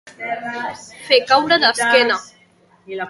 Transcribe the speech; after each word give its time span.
Fer 1.09 1.19
caure 1.33 1.59
d'esquena. 1.65 2.21